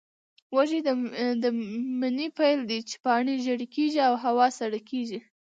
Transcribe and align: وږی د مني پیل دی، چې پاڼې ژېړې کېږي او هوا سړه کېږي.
وږی 0.55 0.79
د 1.43 1.45
مني 1.99 2.27
پیل 2.37 2.59
دی، 2.69 2.79
چې 2.89 2.95
پاڼې 3.03 3.35
ژېړې 3.43 3.67
کېږي 3.75 3.99
او 4.09 4.13
هوا 4.25 4.47
سړه 4.59 4.79
کېږي. 4.89 5.19